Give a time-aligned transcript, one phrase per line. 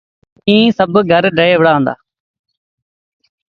[0.47, 1.93] ائيٚݩ سڀ گھر ڊهي وُهرآ هُݩدآ۔